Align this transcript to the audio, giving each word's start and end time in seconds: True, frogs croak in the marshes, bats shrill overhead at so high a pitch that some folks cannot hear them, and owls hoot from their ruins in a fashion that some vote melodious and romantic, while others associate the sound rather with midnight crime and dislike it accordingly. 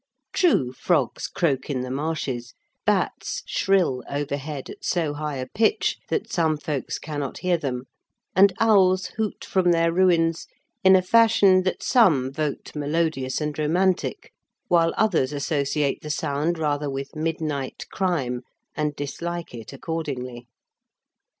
True, 0.33 0.71
frogs 0.71 1.27
croak 1.27 1.69
in 1.69 1.81
the 1.81 1.91
marshes, 1.91 2.55
bats 2.87 3.43
shrill 3.45 4.01
overhead 4.09 4.67
at 4.71 4.83
so 4.83 5.13
high 5.13 5.35
a 5.35 5.45
pitch 5.45 5.99
that 6.09 6.33
some 6.33 6.57
folks 6.57 6.97
cannot 6.97 7.37
hear 7.37 7.55
them, 7.55 7.83
and 8.35 8.51
owls 8.59 9.11
hoot 9.17 9.45
from 9.45 9.69
their 9.71 9.91
ruins 9.93 10.47
in 10.83 10.95
a 10.95 11.03
fashion 11.03 11.61
that 11.65 11.83
some 11.83 12.31
vote 12.31 12.71
melodious 12.73 13.39
and 13.39 13.59
romantic, 13.59 14.33
while 14.69 14.91
others 14.97 15.31
associate 15.31 16.01
the 16.01 16.09
sound 16.09 16.57
rather 16.57 16.89
with 16.89 17.15
midnight 17.15 17.85
crime 17.91 18.41
and 18.75 18.95
dislike 18.95 19.53
it 19.53 19.71
accordingly. 19.71 20.47